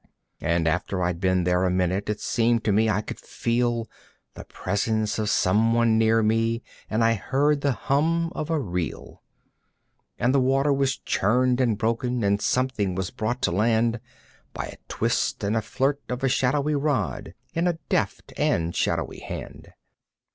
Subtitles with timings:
[0.41, 3.87] And after I'd been there a minute it seemed to me I could feel
[4.33, 9.21] The presence of someone near me, and I heard the hum of a reel.
[10.17, 13.99] And the water was churned and broken, and something was brought to land
[14.53, 19.71] By a twist and flirt of a shadowy rod in a deft and shadowy hand.